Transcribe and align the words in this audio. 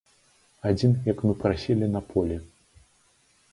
Адзін, 0.69 0.91
як 1.09 1.21
мы 1.27 1.33
прасілі, 1.45 1.85
на 1.99 2.03
полі. 2.11 2.41